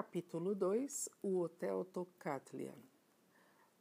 Capítulo 0.00 0.54
2 0.54 1.10
O 1.22 1.40
Hotel 1.40 1.84
Tocatlian 1.84 2.78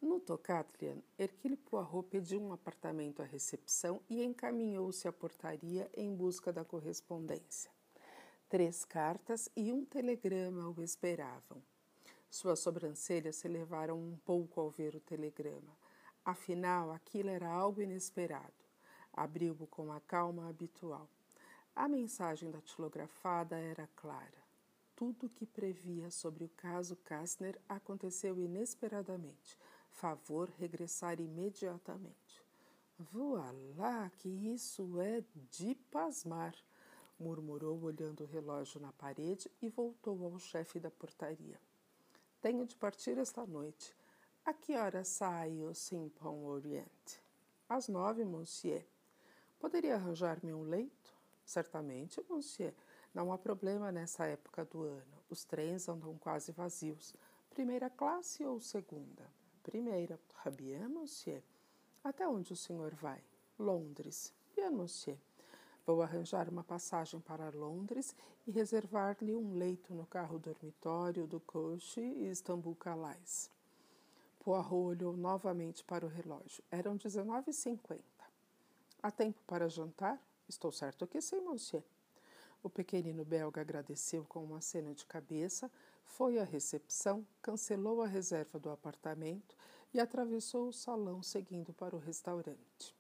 No 0.02 0.20
Tocatlian, 0.20 0.98
Hercule 1.18 1.56
Poirot 1.56 2.10
pediu 2.10 2.42
um 2.42 2.52
apartamento 2.52 3.22
à 3.22 3.26
recepção 3.26 4.02
e 4.10 4.22
encaminhou-se 4.22 5.08
à 5.08 5.14
portaria 5.14 5.90
em 5.96 6.14
busca 6.14 6.52
da 6.52 6.66
correspondência. 6.66 7.72
Três 8.50 8.84
cartas 8.84 9.48
e 9.56 9.72
um 9.72 9.86
telegrama 9.86 10.68
o 10.70 10.84
esperavam. 10.84 11.64
Suas 12.30 12.60
sobrancelhas 12.60 13.38
se 13.38 13.48
elevaram 13.48 13.98
um 13.98 14.18
pouco 14.26 14.60
ao 14.60 14.70
ver 14.70 14.96
o 14.96 15.00
telegrama. 15.00 15.72
Afinal, 16.26 16.92
aquilo 16.92 17.30
era 17.30 17.48
algo 17.50 17.82
inesperado. 17.82 18.66
Abriu-o 19.14 19.66
com 19.68 19.90
a 19.90 20.02
calma 20.02 20.50
habitual. 20.50 21.08
A 21.74 21.88
mensagem 21.88 22.52
datilografada 22.52 23.58
era 23.58 23.88
clara 23.96 24.49
tudo 25.00 25.28
o 25.28 25.30
que 25.30 25.46
previa 25.46 26.12
sobre 26.12 26.44
o 26.44 26.50
caso 26.50 26.94
Kastner 26.98 27.58
aconteceu 27.70 28.38
inesperadamente. 28.38 29.58
Favor 29.92 30.50
regressar 30.60 31.22
imediatamente. 31.22 32.44
Voilá, 32.98 34.12
que 34.18 34.28
isso 34.28 35.00
é 35.00 35.24
de 35.50 35.74
pasmar, 35.90 36.54
murmurou 37.18 37.82
olhando 37.82 38.26
o 38.26 38.28
relógio 38.28 38.82
na 38.82 38.92
parede 38.92 39.50
e 39.62 39.70
voltou 39.70 40.22
ao 40.26 40.38
chefe 40.38 40.82
da 40.82 40.92
portaria. 40.92 41.58
Tenho 42.42 42.66
de 42.66 42.76
partir 42.76 43.18
esta 43.18 43.46
noite. 43.46 43.96
A 44.44 44.54
que 44.54 44.76
hora 44.76 45.06
sai 45.06 45.62
o 45.62 45.74
Simpão 45.74 46.44
Oriente? 46.44 47.22
Às 47.70 47.88
nove, 47.88 48.26
monsieur. 48.26 48.86
Poderia 49.62 49.96
arranjar-me 49.96 50.54
um 50.54 50.64
leito? 50.64 51.14
Certamente, 51.46 52.22
monsieur. 52.30 52.74
Não 53.14 53.34
há 53.34 53.38
problema 53.38 53.92
nessa 53.92 54.26
época 54.26 54.64
do 54.66 54.84
ano. 54.84 55.18
Os 55.30 55.44
trens 55.44 55.90
andam 55.90 56.18
quase 56.18 56.52
vazios. 56.52 57.16
Primeira 57.50 57.90
classe 57.90 58.46
ou 58.46 58.60
segunda? 58.60 59.30
Primeira. 59.64 60.20
Bien, 60.56 60.88
monsieur. 60.88 61.42
Até 62.04 62.28
onde 62.28 62.54
o 62.54 62.56
senhor 62.56 62.94
vai? 62.96 63.22
Londres. 63.58 64.34
Bien, 64.56 64.72
monsieur. 64.72 65.18
Vou 65.86 66.02
arranjar 66.04 66.48
uma 66.48 66.64
passagem 66.64 67.20
para 67.20 67.50
Londres 67.50 68.16
e 68.46 68.52
reservar-lhe 68.52 69.36
um 69.36 69.58
leito 69.58 69.94
no 69.94 70.06
carro 70.06 70.38
dormitório 70.38 71.26
do 71.26 71.40
Coche 71.40 72.02
Istambul 72.02 72.76
Calais. 72.76 73.50
Poirot 74.40 74.74
olhou 74.74 75.18
novamente 75.18 75.84
para 75.84 76.06
o 76.06 76.10
relógio. 76.10 76.64
Eram 76.72 76.98
19h50. 76.98 78.00
Há 79.02 79.12
tempo 79.12 79.40
para 79.48 79.68
jantar? 79.68 80.22
Estou 80.48 80.72
certo 80.72 81.08
que 81.08 81.22
sim, 81.22 81.42
monsieur. 81.42 81.84
O 82.62 82.70
pequenino 82.70 83.24
belga 83.24 83.62
agradeceu 83.62 84.26
com 84.26 84.44
uma 84.44 84.60
cena 84.60 84.94
de 84.94 85.06
cabeça, 85.06 85.72
foi 86.04 86.38
à 86.40 86.44
recepção, 86.44 87.26
cancelou 87.42 88.02
a 88.02 88.08
reserva 88.08 88.60
do 88.60 88.70
apartamento 88.70 89.56
e 89.94 90.00
atravessou 90.00 90.68
o 90.68 90.74
salão 90.74 91.24
seguindo 91.24 91.72
para 91.72 91.96
o 91.96 92.00
restaurante. 92.00 92.96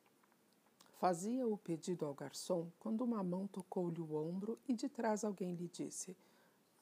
Fazia 0.99 1.47
o 1.47 1.57
pedido 1.57 2.05
ao 2.05 2.13
garçom 2.13 2.71
quando 2.79 3.01
uma 3.01 3.23
mão 3.23 3.47
tocou-lhe 3.47 3.99
o 3.99 4.15
ombro 4.15 4.57
e 4.67 4.73
de 4.73 4.87
trás 4.87 5.23
alguém 5.23 5.55
lhe 5.55 5.67
disse: 5.67 6.15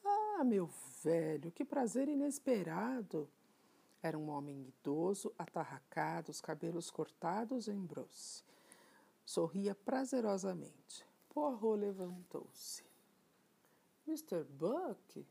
Ah, 0.03 0.43
meu 0.43 0.69
velho, 1.03 1.51
que 1.51 1.65
prazer 1.65 2.07
inesperado! 2.07 3.27
Era 4.03 4.17
um 4.17 4.29
homem 4.29 4.67
idoso, 4.67 5.33
atarracado, 5.37 6.29
os 6.29 6.39
cabelos 6.39 6.91
cortados 6.91 7.67
em 7.67 7.79
brosse. 7.79 8.43
Sorria 9.25 9.73
prazerosamente. 9.73 11.06
Poirot 11.37 11.77
levantou-se. 11.77 12.83
Mr. 14.07 14.43
Buck? 14.43 15.23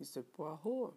Mr. 0.00 0.24
Poirot? 0.24 0.92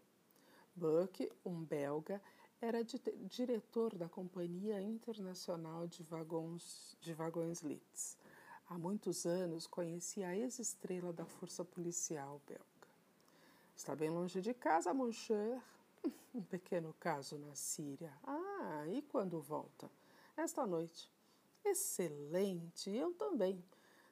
Buck, 0.75 1.31
um 1.45 1.63
belga, 1.63 2.19
era 2.59 2.83
diretor 2.83 3.95
da 3.95 4.09
Companhia 4.09 4.81
Internacional 4.81 5.85
de 5.85 6.01
Vagões, 6.01 6.97
de 6.99 7.13
Vagões 7.13 7.61
Leeds. 7.61 8.17
Há 8.67 8.75
muitos 8.75 9.27
anos 9.27 9.67
conhecia 9.67 10.29
a 10.29 10.35
ex-estrela 10.35 11.13
da 11.13 11.27
Força 11.27 11.63
Policial 11.63 12.41
belga. 12.47 12.65
Está 13.75 13.95
bem 13.95 14.09
longe 14.09 14.41
de 14.41 14.51
casa, 14.55 14.95
mon 14.95 15.11
cher. 15.11 15.61
Um 16.33 16.41
pequeno 16.41 16.95
caso 16.99 17.37
na 17.37 17.53
Síria. 17.53 18.11
Ah, 18.23 18.83
e 18.87 19.03
quando 19.03 19.39
volta? 19.39 19.91
Esta 20.35 20.65
noite. 20.65 21.07
Excelente, 21.63 22.89
eu 22.89 23.13
também. 23.13 23.63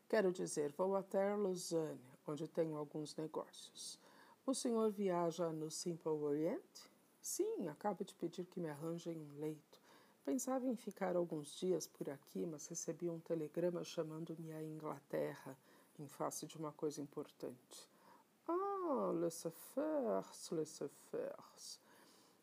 Quero 0.10 0.32
dizer, 0.32 0.72
vou 0.72 0.96
até 0.96 1.36
Lausanne, 1.36 2.02
onde 2.26 2.48
tenho 2.48 2.76
alguns 2.76 3.16
negócios. 3.16 4.00
O 4.44 4.56
senhor 4.56 4.90
viaja 4.90 5.52
no 5.52 5.70
Simple 5.70 6.10
Orient? 6.10 6.90
Sim, 7.22 7.68
acabo 7.68 8.04
de 8.04 8.16
pedir 8.16 8.46
que 8.48 8.60
me 8.60 8.68
arranjem 8.68 9.22
um 9.22 9.40
leito. 9.40 9.80
Pensava 10.26 10.66
em 10.66 10.76
ficar 10.76 11.16
alguns 11.16 11.56
dias 11.56 11.86
por 11.86 12.10
aqui, 12.10 12.44
mas 12.48 12.66
recebi 12.66 13.08
um 13.08 13.20
telegrama 13.20 13.84
chamando-me 13.84 14.52
à 14.52 14.64
Inglaterra, 14.64 15.56
em 16.00 16.08
face 16.08 16.48
de 16.48 16.58
uma 16.58 16.72
coisa 16.72 17.00
importante. 17.00 17.88
Ah, 18.48 19.12
laissez-faire, 19.14 20.26
laissez-faire. 20.52 21.80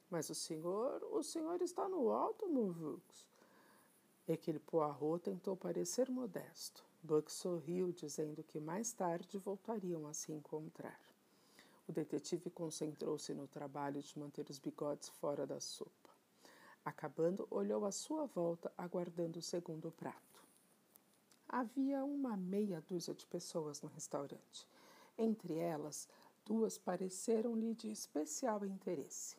Mas 0.08 0.30
o 0.30 0.36
senhor, 0.36 1.02
o 1.10 1.20
senhor 1.20 1.60
está 1.60 1.88
no 1.88 2.12
alto, 2.12 2.48
Mouvux. 2.48 3.26
Aquele 4.28 4.60
Poirot 4.60 5.24
tentou 5.24 5.56
parecer 5.56 6.08
modesto. 6.08 6.84
Buck 7.06 7.30
sorriu, 7.30 7.92
dizendo 7.92 8.42
que 8.42 8.58
mais 8.58 8.92
tarde 8.92 9.38
voltariam 9.38 10.08
a 10.08 10.12
se 10.12 10.32
encontrar. 10.32 10.98
O 11.86 11.92
detetive 11.92 12.50
concentrou-se 12.50 13.32
no 13.32 13.46
trabalho 13.46 14.02
de 14.02 14.18
manter 14.18 14.50
os 14.50 14.58
bigodes 14.58 15.08
fora 15.08 15.46
da 15.46 15.60
sopa. 15.60 16.10
Acabando, 16.84 17.46
olhou 17.48 17.84
à 17.84 17.92
sua 17.92 18.26
volta, 18.26 18.72
aguardando 18.76 19.38
o 19.38 19.42
segundo 19.42 19.92
prato. 19.92 20.44
Havia 21.48 22.04
uma 22.04 22.36
meia 22.36 22.82
dúzia 22.88 23.14
de 23.14 23.24
pessoas 23.24 23.80
no 23.80 23.88
restaurante. 23.88 24.66
Entre 25.16 25.56
elas, 25.58 26.08
duas 26.44 26.76
pareceram-lhe 26.76 27.72
de 27.72 27.88
especial 27.88 28.66
interesse. 28.66 29.36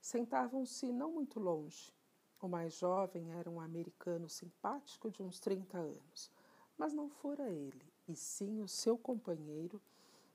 Sentavam-se 0.00 0.90
não 0.90 1.12
muito 1.12 1.38
longe. 1.38 1.94
O 2.40 2.48
mais 2.48 2.74
jovem 2.74 3.30
era 3.34 3.48
um 3.48 3.60
americano 3.60 4.28
simpático 4.28 5.12
de 5.12 5.22
uns 5.22 5.38
30 5.38 5.78
anos 5.78 6.28
mas 6.76 6.92
não 6.92 7.08
fora 7.08 7.50
ele, 7.50 7.84
e 8.08 8.14
sim 8.14 8.60
o 8.60 8.68
seu 8.68 8.96
companheiro 8.98 9.80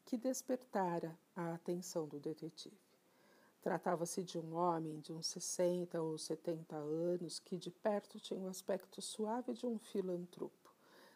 que 0.06 0.18
despertara 0.18 1.18
a 1.36 1.54
atenção 1.54 2.08
do 2.08 2.20
detetive. 2.20 2.76
Tratava-se 3.62 4.24
de 4.24 4.40
um 4.40 4.56
homem 4.56 5.00
de 5.00 5.12
uns 5.12 5.28
60 5.28 6.02
ou 6.02 6.18
70 6.18 6.76
anos 6.76 7.40
que 7.40 7.58
de 7.58 7.70
perto 7.70 8.20
tinha 8.20 8.40
o 8.40 8.48
aspecto 8.48 9.02
suave 9.02 9.54
de 9.54 9.66
um 9.66 9.78
filantropo, 9.78 10.74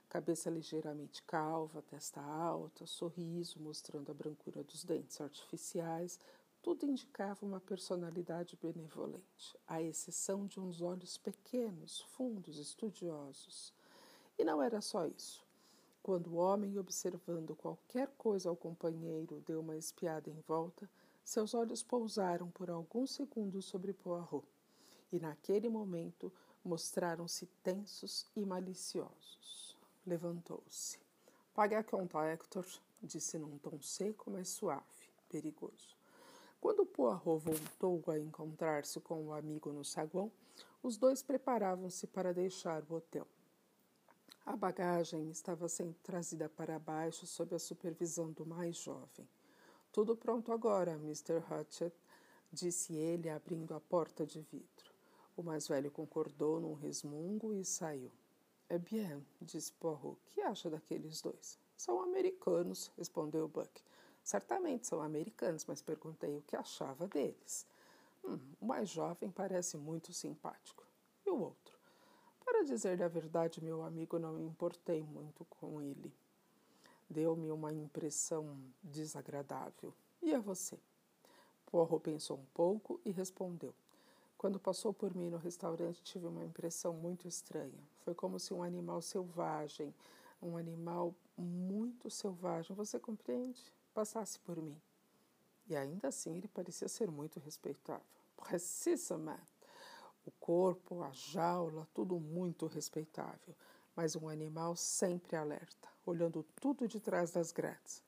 cabeça 0.10 0.50
ligeiramente 0.50 1.24
calva, 1.24 1.82
testa 1.82 2.22
alta, 2.22 2.86
sorriso 2.86 3.60
mostrando 3.60 4.12
a 4.12 4.14
brancura 4.14 4.64
dos 4.64 4.84
dentes 4.84 5.20
artificiais, 5.20 6.20
tudo 6.62 6.86
indicava 6.86 7.46
uma 7.46 7.60
personalidade 7.60 8.58
benevolente, 8.62 9.58
à 9.68 9.82
exceção 9.82 10.46
de 10.46 10.60
uns 10.60 10.82
olhos 10.82 11.18
pequenos, 11.18 12.02
fundos, 12.02 12.58
estudiosos. 12.58 13.74
E 14.38 14.44
não 14.44 14.62
era 14.62 14.82
só 14.82 15.06
isso. 15.06 15.44
Quando 16.02 16.28
o 16.28 16.36
homem, 16.36 16.78
observando 16.78 17.56
qualquer 17.56 18.10
coisa 18.18 18.50
ao 18.50 18.56
companheiro, 18.56 19.42
deu 19.46 19.62
uma 19.62 19.78
espiada 19.78 20.30
em 20.30 20.40
volta, 20.48 20.90
seus 21.24 21.54
olhos 21.54 21.82
pousaram 21.82 22.52
por 22.52 22.70
alguns 22.70 23.12
segundos 23.12 23.64
sobre 23.66 23.94
Poirot, 23.94 24.46
e 25.12 25.20
naquele 25.20 25.70
momento 25.70 26.32
mostraram-se 26.64 27.46
tensos 27.64 28.26
e 28.36 28.46
maliciosos. 28.46 29.78
Levantou-se. 30.06 31.00
Pague 31.54 31.76
a 31.76 31.84
conta, 31.84 32.26
Hector, 32.26 32.66
disse 33.02 33.38
num 33.38 33.58
tom 33.58 33.82
seco, 33.82 34.30
mas 34.30 34.50
suave, 34.50 35.10
perigoso. 35.30 35.96
Quando 36.60 36.86
Poirot 36.86 37.40
voltou 37.40 38.04
a 38.08 38.20
encontrar-se 38.20 39.00
com 39.00 39.28
o 39.28 39.34
amigo 39.34 39.72
no 39.72 39.86
saguão, 39.86 40.32
os 40.82 40.98
dois 40.98 41.22
preparavam-se 41.22 42.08
para 42.08 42.34
deixar 42.34 42.84
o 42.90 42.96
hotel. 42.96 43.28
A 44.46 44.58
bagagem 44.58 45.30
estava 45.30 45.70
sendo 45.70 45.96
trazida 46.04 46.50
para 46.50 46.78
baixo 46.78 47.26
sob 47.26 47.56
a 47.56 47.60
supervisão 47.60 48.30
do 48.30 48.46
mais 48.46 48.76
jovem. 48.76 49.26
Tudo 49.90 50.18
pronto 50.18 50.52
agora, 50.52 50.96
Mr. 50.96 51.38
Hutchett, 51.38 51.96
disse 52.52 52.94
ele, 52.94 53.30
abrindo 53.30 53.74
a 53.74 53.80
porta 53.80 54.26
de 54.26 54.42
vidro. 54.42 54.92
O 55.38 55.44
mais 55.44 55.66
velho 55.66 55.90
concordou 55.90 56.60
num 56.60 56.74
resmungo 56.74 57.54
e 57.54 57.64
saiu. 57.64 58.12
É 58.68 58.78
bien, 58.78 59.26
disse 59.42 59.72
Poirot. 59.72 60.18
Que 60.32 60.42
acha 60.42 60.70
daqueles 60.70 61.22
dois? 61.22 61.58
São 61.78 62.02
americanos, 62.02 62.92
respondeu 62.98 63.48
Buck. 63.48 63.82
Certamente 64.22 64.88
são 64.88 65.02
americanos, 65.02 65.64
mas 65.66 65.82
perguntei 65.82 66.36
o 66.36 66.42
que 66.42 66.58
achava 66.58 67.08
deles. 67.08 67.66
Hum, 68.26 68.40
o 68.60 68.66
mais 68.66 68.90
jovem 68.90 69.32
parece 69.32 69.78
muito 69.78 70.12
simpático. 70.12 70.84
E 71.26 71.30
o 71.30 71.40
outro? 71.40 71.63
Para 72.46 72.64
dizer 72.64 73.02
a 73.02 73.08
verdade, 73.08 73.64
meu 73.64 73.84
amigo, 73.84 74.20
não 74.20 74.34
me 74.34 74.44
importei 74.44 75.04
muito 75.04 75.46
com 75.46 75.82
ele. 75.82 76.14
Deu-me 77.10 77.52
uma 77.52 77.74
impressão 77.74 78.58
desagradável. 78.82 79.94
E 80.22 80.34
a 80.34 80.40
você? 80.40 80.80
Poirot 81.66 82.02
pensou 82.02 82.38
um 82.38 82.46
pouco 82.54 83.00
e 83.04 83.12
respondeu. 83.12 83.74
Quando 84.38 84.60
passou 84.60 84.94
por 84.94 85.16
mim 85.16 85.30
no 85.30 85.38
restaurante, 85.38 86.04
tive 86.04 86.28
uma 86.28 86.44
impressão 86.44 86.94
muito 86.94 87.28
estranha. 87.28 87.82
Foi 88.04 88.14
como 88.14 88.40
se 88.40 88.54
um 88.54 88.62
animal 88.62 89.02
selvagem, 89.02 89.94
um 90.42 90.58
animal 90.58 91.16
muito 91.38 92.10
selvagem, 92.10 92.76
você 92.76 93.00
compreende? 93.00 93.62
Passasse 93.94 94.38
por 94.40 94.62
mim. 94.62 94.80
E 95.68 95.76
ainda 95.76 96.10
assim 96.10 96.36
ele 96.36 96.48
parecia 96.48 96.88
ser 96.88 97.10
muito 97.10 97.40
respeitável. 97.40 98.06
Precisamente. 98.36 99.53
O 100.26 100.32
corpo, 100.32 101.04
a 101.04 101.12
jaula, 101.12 101.88
tudo 101.94 102.20
muito 102.20 102.66
respeitável, 102.68 103.56
mas 103.96 104.16
um 104.16 104.30
animal 104.30 104.76
sempre 104.76 105.36
alerta, 105.36 105.90
olhando 106.06 106.44
tudo 106.60 106.88
de 106.88 107.00
trás 107.00 107.32
das 107.32 107.52
grades. 107.52 108.02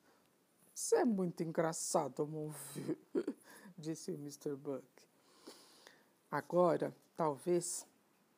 Você 0.73 0.97
é 0.97 1.05
muito 1.05 1.41
engraçado, 1.43 2.27
mon 2.27 2.49
vieux, 2.73 2.97
disse 3.77 4.11
o 4.11 4.15
Mr. 4.15 4.55
Buck. 4.55 4.85
Agora, 6.29 6.93
talvez, 7.15 7.85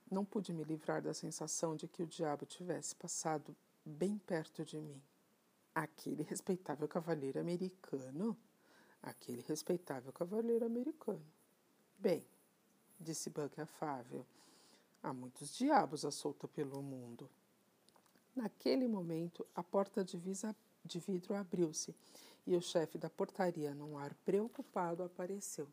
não 0.09 0.24
pude 0.24 0.53
me 0.53 0.63
livrar 0.63 1.01
da 1.01 1.13
sensação 1.13 1.75
de 1.75 1.88
que 1.88 2.03
o 2.03 2.07
diabo 2.07 2.45
tivesse 2.45 2.95
passado 2.95 3.56
bem 3.83 4.18
perto 4.19 4.63
de 4.63 4.79
mim. 4.79 5.01
Aquele 5.74 6.24
respeitável 6.24 6.88
cavaleiro 6.88 7.39
americano? 7.39 8.38
Aquele 9.01 9.41
respeitável 9.47 10.12
cavaleiro 10.12 10.65
americano. 10.65 11.25
Bem, 11.97 12.25
disse 12.99 13.29
Buck 13.29 13.59
afável, 13.59 14.25
há 15.01 15.13
muitos 15.13 15.55
diabos 15.55 16.03
à 16.05 16.11
solta 16.11 16.47
pelo 16.47 16.81
mundo. 16.81 17.29
Naquele 18.35 18.88
momento, 18.88 19.45
a 19.55 19.63
porta 19.63 20.03
de, 20.03 20.17
visa, 20.17 20.55
de 20.83 20.99
vidro 20.99 21.33
abriu-se 21.33 21.95
e 22.45 22.55
o 22.55 22.61
chefe 22.61 22.97
da 22.97 23.09
portaria, 23.09 23.73
num 23.73 23.97
ar 23.97 24.13
preocupado, 24.25 25.03
apareceu. 25.03 25.67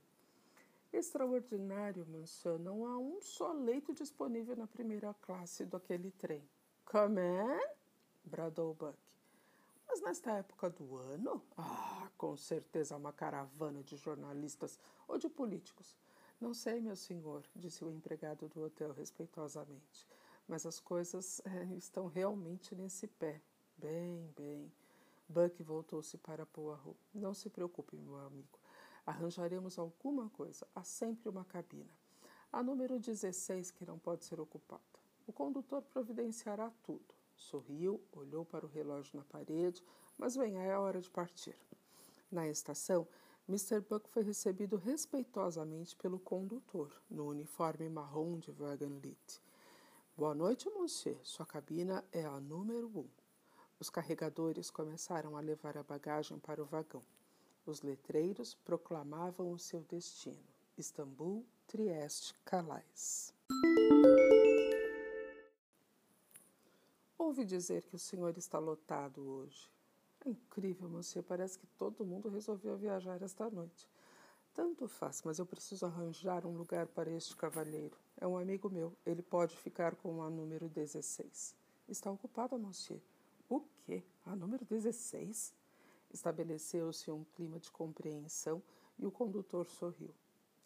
Extraordinário, 0.93 2.06
monsieur. 2.06 2.59
Não 2.59 2.87
há 2.87 2.97
um 2.99 3.21
só 3.21 3.53
leito 3.53 3.93
disponível 3.93 4.56
na 4.56 4.67
primeira 4.67 5.12
classe 5.23 5.65
daquele 5.65 6.11
trem. 6.12 6.43
Come 6.85 7.20
on? 7.20 7.75
bradou 8.25 8.75
Buck. 8.75 8.97
Mas 9.87 10.00
nesta 10.00 10.32
época 10.32 10.70
do 10.70 10.97
ano? 10.97 11.43
Ah, 11.56 12.09
com 12.17 12.37
certeza 12.37 12.97
uma 12.97 13.12
caravana 13.12 13.82
de 13.82 13.97
jornalistas 13.97 14.79
ou 15.06 15.19
de 15.19 15.29
políticos. 15.29 15.94
Não 16.41 16.53
sei, 16.53 16.81
meu 16.81 16.97
senhor, 16.97 17.45
disse 17.55 17.85
o 17.85 17.91
empregado 17.91 18.49
do 18.49 18.63
hotel 18.63 18.93
respeitosamente, 18.93 20.07
mas 20.49 20.67
as 20.67 20.81
coisas 20.81 21.41
é, 21.45 21.65
estão 21.77 22.07
realmente 22.07 22.75
nesse 22.75 23.07
pé. 23.07 23.41
Bem, 23.77 24.33
bem. 24.37 24.73
Buck 25.29 25.63
voltou-se 25.63 26.19
para 26.19 26.45
Poirot. 26.45 26.97
Não 27.15 27.33
se 27.33 27.49
preocupe, 27.49 27.97
meu 27.97 28.17
amigo. 28.17 28.59
Arranjaremos 29.07 29.79
alguma 29.79 30.29
coisa. 30.31 30.67
Há 30.75 30.83
sempre 30.83 31.29
uma 31.29 31.45
cabina. 31.45 31.91
A 32.53 32.63
número 32.63 32.99
16 32.99 33.71
que 33.71 33.87
não 33.87 33.99
pode 33.99 34.25
ser 34.25 34.39
ocupada. 34.41 34.83
O 35.27 35.33
condutor 35.33 35.83
providenciará 35.83 36.71
tudo. 36.83 37.15
Sorriu, 37.37 38.01
olhou 38.13 38.45
para 38.45 38.65
o 38.65 38.69
relógio 38.69 39.17
na 39.17 39.25
parede, 39.25 39.83
mas 40.17 40.37
venha, 40.37 40.63
é 40.63 40.73
a 40.73 40.81
hora 40.81 41.01
de 41.01 41.11
partir. 41.11 41.57
Na 42.31 42.47
estação, 42.49 43.09
Mr. 43.46 43.79
Buck 43.79 44.08
foi 44.08 44.23
recebido 44.23 44.79
respeitosamente 44.79 45.94
pelo 45.96 46.19
condutor, 46.19 46.91
no 47.11 47.29
uniforme 47.29 47.91
marrom 47.91 48.38
de 48.38 48.50
Wagonlit. 48.50 49.38
Boa 50.17 50.35
noite, 50.35 50.70
monsieur. 50.70 51.19
Sua 51.23 51.44
cabina 51.44 52.02
é 52.11 52.25
a 52.25 52.41
número 52.41 52.88
1. 52.88 53.00
Um. 53.00 53.08
Os 53.79 53.91
carregadores 53.91 54.70
começaram 54.70 55.37
a 55.37 55.41
levar 55.41 55.76
a 55.76 55.82
bagagem 55.82 56.38
para 56.38 56.62
o 56.62 56.64
vagão. 56.64 57.02
Os 57.67 57.82
letreiros 57.82 58.55
proclamavam 58.55 59.52
o 59.52 59.58
seu 59.58 59.82
destino: 59.82 60.41
Istambul, 60.79 61.44
Trieste, 61.67 62.35
Calais. 62.46 63.35
Ouvi 67.19 67.44
dizer 67.44 67.82
que 67.82 67.94
o 67.94 67.99
senhor 67.99 68.38
está 68.38 68.58
lotado 68.58 69.20
hoje. 69.20 69.74
Incrível, 70.25 70.88
monsieur. 70.88 71.23
Parece 71.23 71.59
que 71.59 71.67
todo 71.79 72.05
mundo 72.05 72.31
resolveu 72.31 72.76
viajar 72.76 73.21
esta 73.23 73.50
noite. 73.50 73.88
Tanto 74.55 74.88
faz, 74.88 75.21
mas 75.25 75.38
eu 75.38 75.44
preciso 75.44 75.85
arranjar 75.85 76.47
um 76.47 76.56
lugar 76.56 76.87
para 76.87 77.11
este 77.11 77.37
cavalheiro. 77.37 77.97
É 78.17 78.26
um 78.26 78.38
amigo 78.38 78.71
meu. 78.71 78.97
Ele 79.05 79.21
pode 79.21 79.56
ficar 79.56 79.97
com 79.97 80.23
a 80.23 80.31
número 80.31 80.69
16. 80.69 81.55
Está 81.88 82.11
ocupada, 82.11 82.56
monsieur. 82.56 83.00
O 83.49 83.61
quê? 83.85 84.03
A 84.25 84.35
número 84.35 84.65
16? 84.65 85.53
Estabeleceu-se 86.12 87.11
um 87.11 87.25
clima 87.37 87.59
de 87.59 87.70
compreensão 87.70 88.62
e 88.99 89.05
o 89.05 89.11
condutor 89.11 89.67
sorriu. 89.67 90.15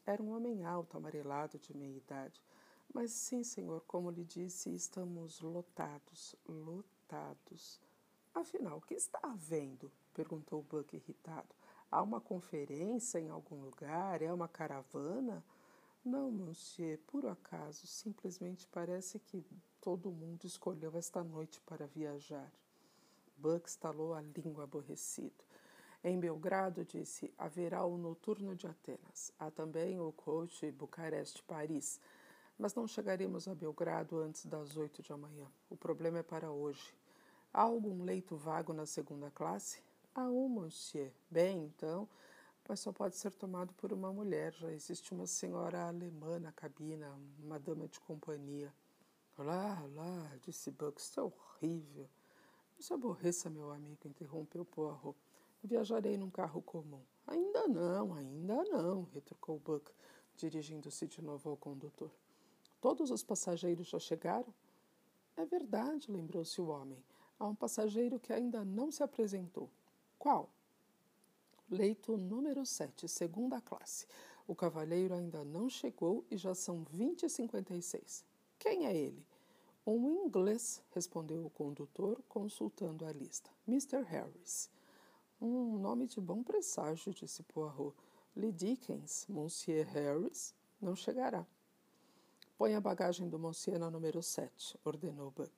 Era 0.07 0.23
um 0.23 0.37
homem 0.37 0.65
alto, 0.65 0.97
amarelado, 0.97 1.59
de 1.59 1.77
meia 1.77 1.97
idade. 1.97 2.41
Mas 2.93 3.11
sim, 3.11 3.43
senhor, 3.43 3.83
como 3.87 4.11
lhe 4.11 4.25
disse, 4.25 4.73
estamos 4.75 5.41
lotados, 5.41 6.37
lotados. 6.47 7.81
Afinal, 8.39 8.79
o 8.79 8.81
que 8.81 8.95
está 8.95 9.19
havendo? 9.25 9.91
perguntou 10.15 10.63
Buck 10.63 10.95
irritado. 10.95 11.49
Há 11.91 12.01
uma 12.01 12.21
conferência 12.21 13.19
em 13.19 13.29
algum 13.29 13.61
lugar? 13.65 14.23
É 14.23 14.33
uma 14.33 14.47
caravana? 14.47 15.45
Não, 16.05 16.31
monsieur, 16.31 17.01
por 17.09 17.27
acaso, 17.27 17.85
simplesmente 17.89 18.65
parece 18.69 19.19
que 19.19 19.45
todo 19.81 20.13
mundo 20.13 20.45
escolheu 20.47 20.97
esta 20.97 21.25
noite 21.25 21.61
para 21.63 21.89
viajar. 21.89 22.49
Buck 23.37 23.69
estalou 23.69 24.15
a 24.15 24.23
língua 24.23 24.63
aborrecido. 24.63 25.45
Em 26.05 26.17
Belgrado, 26.17 26.85
disse, 26.85 27.35
haverá 27.37 27.85
o 27.85 27.99
noturno 27.99 28.55
de 28.55 28.69
Atenas. 28.69 29.33
Há 29.37 29.51
também 29.51 29.99
o 29.99 30.13
coach 30.13 30.71
Bucareste-Paris. 30.71 32.01
Mas 32.57 32.73
não 32.73 32.87
chegaremos 32.87 33.49
a 33.49 33.55
Belgrado 33.55 34.19
antes 34.19 34.47
das 34.47 34.77
oito 34.77 35.03
de 35.03 35.13
amanhã. 35.13 35.51
O 35.69 35.77
problema 35.77 36.21
é 36.21 36.23
para 36.23 36.53
hoje. 36.53 36.98
Há 37.53 37.63
algum 37.63 38.05
leito 38.05 38.37
vago 38.37 38.73
na 38.73 38.87
segunda 38.87 39.31
classe? 39.31 39.83
Há 40.15 40.23
um, 40.25 40.49
monsieur. 40.49 41.13
Bem, 41.31 41.65
então, 41.65 42.09
mas 42.69 42.81
só 42.81 42.93
pode 42.93 43.17
ser 43.17 43.33
tomado 43.33 43.73
por 43.75 43.93
uma 43.93 44.13
mulher. 44.13 44.53
Já 44.53 44.71
existe 44.71 45.13
uma 45.13 45.27
senhora 45.27 45.89
alemã 45.89 46.39
na 46.39 46.53
cabina, 46.53 47.19
uma 47.43 47.59
dama 47.59 47.89
de 47.89 47.99
companhia. 48.01 48.73
Lá, 49.39 49.83
lá, 49.95 50.37
disse 50.43 50.71
Buck, 50.71 51.01
isso 51.01 51.19
é 51.19 51.23
horrível. 51.23 52.09
Não 52.75 52.83
se 52.83 52.93
aborreça, 52.93 53.49
meu 53.49 53.71
amigo, 53.71 54.07
interrompeu 54.07 54.65
Poirot. 54.65 55.17
Viajarei 55.63 56.17
num 56.17 56.31
carro 56.31 56.61
comum. 56.61 57.03
Ainda 57.27 57.67
não, 57.67 58.15
ainda 58.15 58.63
não, 58.65 59.05
retrucou 59.15 59.59
Buck, 59.59 59.91
dirigindo-se 60.37 61.07
de 61.07 61.23
novo 61.23 61.51
ao 61.51 61.57
condutor. 61.57 62.11
Todos 62.81 63.11
os 63.11 63.23
passageiros 63.23 63.89
já 63.89 63.99
chegaram? 63.99 64.53
É 65.37 65.45
verdade, 65.45 66.11
lembrou-se 66.11 66.61
o 66.61 66.69
homem. 66.69 67.03
Há 67.39 67.47
um 67.47 67.55
passageiro 67.55 68.19
que 68.19 68.33
ainda 68.33 68.65
não 68.65 68.91
se 68.91 69.03
apresentou. 69.03 69.71
Qual? 70.19 70.51
Leito 71.71 72.17
número 72.17 72.65
7, 72.67 73.07
segunda 73.09 73.61
classe. 73.61 74.07
O 74.47 74.55
cavalheiro 74.55 75.15
ainda 75.15 75.45
não 75.45 75.69
chegou 75.69 76.25
e 76.31 76.37
já 76.37 76.55
são 76.55 76.83
20 76.85 77.25
e 77.25 77.29
56. 77.29 78.25
Quem 78.59 78.87
é 78.87 78.97
ele? 78.97 79.25
Um 79.87 80.27
inglês, 80.27 80.83
respondeu 80.95 81.47
o 81.47 81.51
condutor, 81.51 82.21
consultando 82.29 83.05
a 83.05 83.13
lista. 83.13 83.51
Mr. 83.67 84.03
Harris. 84.03 84.71
Um 85.41 85.79
nome 85.79 86.07
de 86.07 86.21
bom 86.21 86.43
presságio, 86.43 87.15
disse 87.15 87.43
Poirot. 87.43 87.95
Lee 88.35 88.53
Dickens, 88.53 89.27
Monsieur 89.29 89.87
Harris, 89.87 90.55
não 90.81 90.97
chegará. 90.97 91.47
Põe 92.57 92.75
a 92.75 92.81
bagagem 92.81 93.29
do 93.29 93.39
Monsieur 93.39 93.79
na 93.79 93.91
número 93.91 94.23
7, 94.23 94.79
ordenou 94.85 95.31
Buck. 95.31 95.53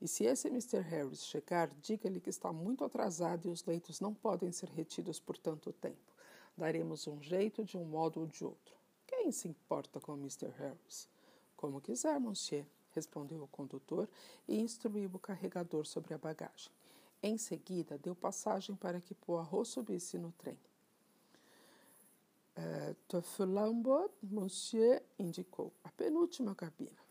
E 0.00 0.06
se 0.06 0.24
esse 0.24 0.48
Mr. 0.48 0.80
Harris 0.80 1.24
chegar, 1.24 1.68
diga-lhe 1.82 2.20
que 2.20 2.30
está 2.30 2.52
muito 2.52 2.84
atrasado 2.84 3.48
e 3.48 3.50
os 3.50 3.64
leitos 3.64 4.00
não 4.00 4.14
podem 4.14 4.52
ser 4.52 4.68
retidos 4.68 5.18
por 5.18 5.36
tanto 5.36 5.72
tempo. 5.72 6.14
Daremos 6.56 7.06
um 7.06 7.20
jeito 7.22 7.64
de 7.64 7.76
um 7.76 7.84
modo 7.84 8.20
ou 8.20 8.26
de 8.26 8.44
outro. 8.44 8.76
Quem 9.06 9.32
se 9.32 9.48
importa 9.48 10.00
com 10.00 10.14
Mr. 10.14 10.48
Harris? 10.58 11.08
Como 11.56 11.80
quiser, 11.80 12.18
Monsieur 12.20 12.64
respondeu 12.98 13.42
o 13.42 13.48
condutor 13.48 14.08
e 14.46 14.58
instruiu 14.60 15.10
o 15.12 15.18
carregador 15.18 15.86
sobre 15.86 16.14
a 16.14 16.18
bagagem. 16.18 16.70
Em 17.22 17.36
seguida, 17.36 17.98
deu 17.98 18.14
passagem 18.14 18.74
para 18.76 19.00
que 19.00 19.14
Poirot 19.14 19.66
subisse 19.66 20.18
no 20.18 20.32
trem. 20.32 20.58
Tofflambot, 23.06 24.10
monsieur, 24.22 25.00
indicou 25.18 25.72
a 25.84 25.90
penúltima 25.90 26.54
cabina. 26.54 27.07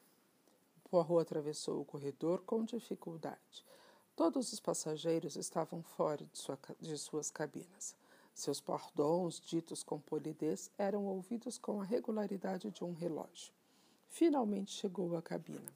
Poirot 0.87 1.21
atravessou 1.21 1.81
o 1.81 1.85
corredor 1.85 2.41
com 2.45 2.63
dificuldade. 2.63 3.65
Todos 4.15 4.53
os 4.53 4.59
passageiros 4.59 5.35
estavam 5.35 5.83
fora 5.83 6.25
de, 6.25 6.37
sua, 6.37 6.57
de 6.79 6.97
suas 6.97 7.29
cabinas. 7.29 7.95
Seus 8.33 8.61
pardons, 8.61 9.39
ditos 9.39 9.83
com 9.83 9.99
polidez, 9.99 10.71
eram 10.77 11.05
ouvidos 11.05 11.57
com 11.57 11.81
a 11.81 11.83
regularidade 11.83 12.71
de 12.71 12.83
um 12.83 12.93
relógio. 12.93 13.53
Finalmente 14.09 14.71
chegou 14.71 15.15
à 15.15 15.21
cabina. 15.21 15.71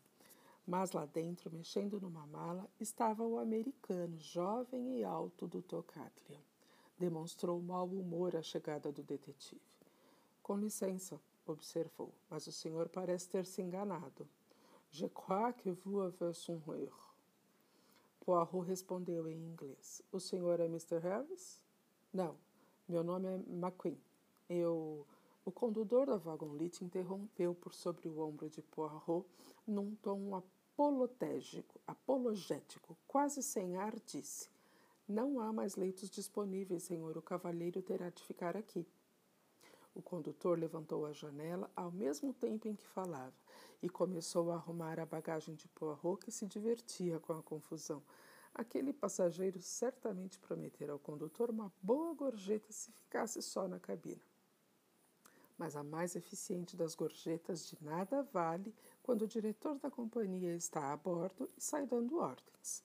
Mas 0.65 0.91
lá 0.91 1.05
dentro, 1.05 1.51
mexendo 1.51 1.99
numa 1.99 2.25
mala, 2.27 2.67
estava 2.79 3.23
o 3.23 3.37
americano, 3.37 4.17
jovem 4.19 4.99
e 4.99 5.03
alto, 5.03 5.47
Dr. 5.47 5.81
Catlin. 5.83 6.39
Demonstrou 6.97 7.59
mau 7.59 7.87
humor 7.87 8.35
à 8.35 8.41
chegada 8.41 8.91
do 8.91 9.03
detetive. 9.03 9.59
Com 10.41 10.57
licença, 10.57 11.19
observou, 11.45 12.11
mas 12.29 12.47
o 12.47 12.51
senhor 12.51 12.87
parece 12.89 13.27
ter 13.27 13.45
se 13.45 13.61
enganado. 13.61 14.27
Je 14.91 15.05
crois 15.07 15.53
que 15.53 15.69
vous 15.69 16.01
avez 16.01 16.33
son 16.33 16.61
erro. 16.73 17.15
Poirot 18.19 18.59
respondeu 18.59 19.25
em 19.29 19.37
inglês. 19.37 20.03
O 20.11 20.19
senhor 20.19 20.59
é 20.59 20.65
Mr. 20.65 20.99
Harris? 20.99 21.61
Não, 22.13 22.35
meu 22.89 23.01
nome 23.01 23.27
é 23.27 23.35
McQueen. 23.35 23.97
Eu. 24.49 25.07
O 25.45 25.51
condutor 25.51 26.05
da 26.05 26.17
vagonlite 26.17 26.83
interrompeu 26.83 27.55
por 27.55 27.73
sobre 27.73 28.09
o 28.09 28.19
ombro 28.19 28.49
de 28.49 28.61
Poirot 28.61 29.25
num 29.65 29.95
tom 29.95 30.35
apolotégico, 30.35 31.79
apologético, 31.87 32.95
quase 33.07 33.41
sem 33.41 33.77
ar, 33.77 33.97
disse: 34.05 34.49
Não 35.07 35.39
há 35.39 35.53
mais 35.53 35.77
leitos 35.77 36.09
disponíveis, 36.09 36.83
senhor. 36.83 37.17
O 37.17 37.21
cavalheiro 37.21 37.81
terá 37.81 38.09
de 38.09 38.21
ficar 38.21 38.57
aqui. 38.57 38.85
O 39.93 40.01
condutor 40.01 40.57
levantou 40.57 41.05
a 41.05 41.11
janela 41.11 41.69
ao 41.75 41.91
mesmo 41.91 42.33
tempo 42.33 42.67
em 42.67 42.75
que 42.75 42.87
falava 42.87 43.35
e 43.81 43.89
começou 43.89 44.51
a 44.51 44.55
arrumar 44.55 44.99
a 44.99 45.05
bagagem 45.05 45.53
de 45.55 45.67
Poirot, 45.67 46.23
que 46.23 46.31
se 46.31 46.45
divertia 46.45 47.19
com 47.19 47.33
a 47.33 47.43
confusão. 47.43 48.01
Aquele 48.53 48.93
passageiro 48.93 49.61
certamente 49.61 50.39
prometera 50.39 50.93
ao 50.93 50.99
condutor 50.99 51.49
uma 51.49 51.71
boa 51.81 52.13
gorjeta 52.13 52.71
se 52.71 52.91
ficasse 52.91 53.41
só 53.41 53.67
na 53.67 53.79
cabina. 53.79 54.21
Mas 55.57 55.75
a 55.75 55.83
mais 55.83 56.15
eficiente 56.15 56.75
das 56.75 56.95
gorjetas 56.95 57.67
de 57.67 57.77
nada 57.83 58.23
vale 58.33 58.73
quando 59.03 59.23
o 59.23 59.27
diretor 59.27 59.77
da 59.77 59.91
companhia 59.91 60.55
está 60.55 60.91
a 60.91 60.97
bordo 60.97 61.49
e 61.57 61.61
sai 61.61 61.85
dando 61.85 62.17
ordens. 62.17 62.83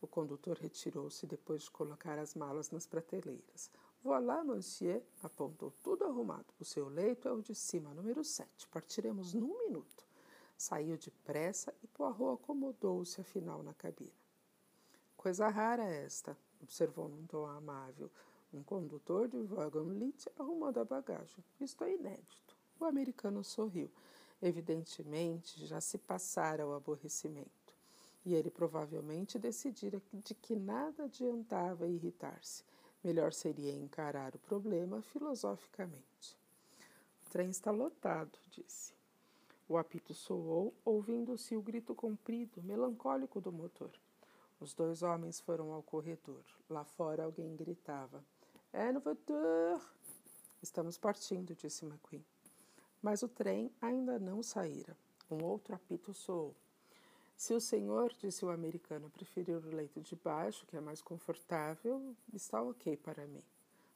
O 0.00 0.06
condutor 0.06 0.58
retirou-se 0.58 1.26
depois 1.26 1.64
de 1.64 1.70
colocar 1.70 2.18
as 2.18 2.34
malas 2.34 2.70
nas 2.70 2.86
prateleiras. 2.86 3.70
Voilà, 4.04 4.44
monsieur, 4.44 5.02
apontou 5.22 5.72
tudo 5.82 6.04
arrumado. 6.04 6.44
O 6.60 6.64
seu 6.64 6.90
leito 6.90 7.26
é 7.26 7.32
o 7.32 7.40
de 7.40 7.54
cima, 7.54 7.94
número 7.94 8.22
7. 8.22 8.68
Partiremos 8.68 9.32
num 9.32 9.58
minuto. 9.60 10.04
Saiu 10.58 10.98
depressa 10.98 11.74
e 11.82 11.86
Poirot 11.86 12.34
acomodou-se 12.34 13.18
afinal 13.22 13.62
na 13.62 13.72
cabina. 13.72 14.12
Coisa 15.16 15.48
rara 15.48 15.84
esta, 15.84 16.36
observou 16.62 17.08
num 17.08 17.26
tom 17.26 17.46
amável. 17.46 18.10
Um 18.52 18.62
condutor 18.62 19.26
de 19.26 19.40
wagon-lit 19.40 20.28
arrumando 20.38 20.80
a 20.80 20.84
bagagem. 20.84 21.42
Isto 21.58 21.84
é 21.84 21.94
inédito. 21.94 22.54
O 22.78 22.84
americano 22.84 23.42
sorriu. 23.42 23.90
Evidentemente, 24.42 25.64
já 25.64 25.80
se 25.80 25.96
passara 25.96 26.66
o 26.66 26.74
aborrecimento. 26.74 27.72
E 28.22 28.34
ele 28.34 28.50
provavelmente 28.50 29.38
decidira 29.38 30.02
de 30.12 30.34
que 30.34 30.54
nada 30.54 31.04
adiantava 31.04 31.88
irritar-se. 31.88 32.64
Melhor 33.04 33.34
seria 33.34 33.70
encarar 33.70 34.34
o 34.34 34.38
problema 34.38 35.02
filosoficamente. 35.02 36.34
O 37.26 37.30
trem 37.30 37.50
está 37.50 37.70
lotado, 37.70 38.38
disse. 38.50 38.94
O 39.68 39.76
apito 39.76 40.14
soou, 40.14 40.72
ouvindo-se 40.84 41.54
o 41.54 41.60
grito 41.60 41.94
comprido, 41.94 42.62
melancólico 42.62 43.42
do 43.42 43.52
motor. 43.52 43.90
Os 44.58 44.72
dois 44.72 45.02
homens 45.02 45.38
foram 45.38 45.72
ao 45.72 45.82
corredor. 45.82 46.42
Lá 46.70 46.82
fora 46.82 47.24
alguém 47.24 47.54
gritava. 47.54 48.24
En 48.72 48.98
voiture! 48.98 49.80
Estamos 50.62 50.96
partindo, 50.96 51.54
disse 51.54 51.84
McQueen. 51.84 52.24
Mas 53.02 53.22
o 53.22 53.28
trem 53.28 53.70
ainda 53.82 54.18
não 54.18 54.42
saíra. 54.42 54.96
Um 55.30 55.44
outro 55.44 55.74
apito 55.74 56.14
soou. 56.14 56.56
Se 57.36 57.52
o 57.52 57.60
senhor, 57.60 58.12
disse 58.18 58.44
o 58.44 58.50
americano, 58.50 59.10
preferir 59.10 59.56
o 59.56 59.74
leito 59.74 60.00
de 60.00 60.14
baixo, 60.16 60.66
que 60.66 60.76
é 60.76 60.80
mais 60.80 61.02
confortável, 61.02 62.14
está 62.32 62.62
ok 62.62 62.96
para 62.96 63.26
mim. 63.26 63.42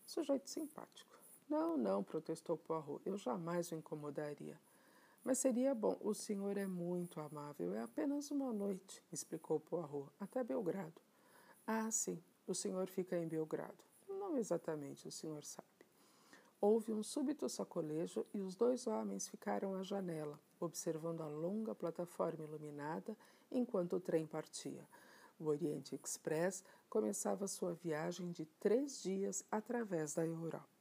Sujeito 0.07 0.49
simpático. 0.51 1.17
Não, 1.49 1.77
não, 1.77 2.03
protestou 2.03 2.57
Poirot. 2.57 3.01
Eu 3.07 3.17
jamais 3.17 3.71
o 3.71 3.75
incomodaria. 3.75 4.59
Mas 5.25 5.39
seria 5.39 5.75
bom. 5.75 5.97
O 6.01 6.15
senhor 6.15 6.57
é 6.57 6.67
muito 6.67 7.21
amável. 7.21 7.75
É 7.75 7.83
apenas 7.83 8.31
uma 8.31 8.53
noite, 8.53 9.03
explicou 9.13 9.61
Poirot. 9.61 10.11
Até 10.21 10.45
Belgrado. 10.45 11.01
Ah, 11.67 11.91
sim. 11.91 12.23
O 12.47 12.55
senhor 12.55 12.87
fica 12.89 13.17
em 13.17 13.27
Belgrado. 13.27 13.77
Não 14.09 14.37
exatamente, 14.37 15.07
o 15.07 15.11
senhor 15.11 15.45
sabe. 15.45 15.69
Houve 16.61 16.93
um 16.93 17.03
súbito 17.03 17.49
sacolejo 17.49 18.27
e 18.35 18.41
os 18.41 18.57
dois 18.57 18.87
homens 18.87 19.29
ficaram 19.29 19.75
à 19.75 19.83
janela, 19.83 20.41
observando 20.65 21.23
a 21.23 21.29
longa 21.29 21.75
plataforma 21.75 22.45
iluminada 22.45 23.17
enquanto 23.51 23.97
o 23.97 24.01
trem 24.01 24.27
partia. 24.27 24.87
O 25.39 25.47
Oriente 25.47 25.95
Express 25.95 26.65
começava 26.89 27.47
sua 27.47 27.75
viagem 27.75 28.31
de 28.33 28.45
três 28.59 29.03
dias 29.03 29.45
através 29.51 30.15
da 30.15 30.27
Europa. 30.27 30.78